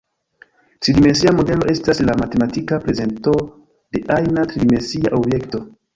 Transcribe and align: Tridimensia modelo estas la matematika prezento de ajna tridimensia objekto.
Tridimensia 0.85 1.33
modelo 1.39 1.67
estas 1.73 2.01
la 2.07 2.15
matematika 2.21 2.79
prezento 2.87 3.35
de 3.97 4.03
ajna 4.17 4.47
tridimensia 4.55 5.13
objekto. 5.21 5.63